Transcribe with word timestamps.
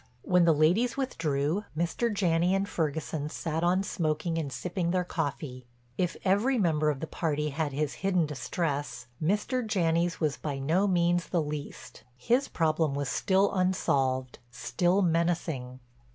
When 0.23 0.45
the 0.45 0.51
ladies 0.51 0.97
withdrew 0.97 1.65
Mr. 1.77 2.11
Janney 2.11 2.55
and 2.55 2.67
Ferguson 2.67 3.29
sat 3.29 3.63
on 3.63 3.83
smoking 3.83 4.39
and 4.39 4.51
sipping 4.51 4.89
their 4.89 5.03
coffee. 5.03 5.67
If 5.95 6.17
every 6.25 6.57
member 6.57 6.89
of 6.89 7.01
the 7.01 7.05
party 7.05 7.49
had 7.49 7.71
his 7.71 7.93
hidden 8.01 8.25
distress, 8.25 9.05
Mr. 9.21 9.63
Janney's 9.63 10.19
was 10.19 10.37
by 10.37 10.57
no 10.57 10.87
means 10.87 11.27
the 11.27 11.43
least. 11.43 12.01
His 12.17 12.47
problem 12.47 12.95
was 12.95 13.09
still 13.09 13.53
unsolved, 13.53 14.39
still 14.49 15.03
menacing. 15.03 15.79